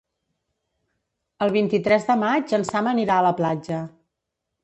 [1.47, 3.83] El vint-i-tres de maig en Sam anirà a la platja.